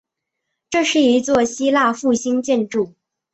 [0.71, 2.95] 这是一座希腊复兴建筑。